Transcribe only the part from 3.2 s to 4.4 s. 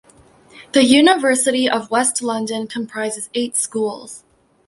eight schools.